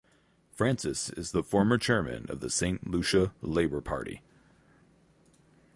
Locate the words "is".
1.11-1.31